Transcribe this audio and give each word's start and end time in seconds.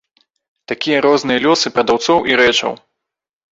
Такія 0.71 1.01
розныя 1.07 1.43
лёсы 1.45 1.73
прадаўцоў 1.77 2.17
і 2.33 2.41
рэчаў. 2.43 2.73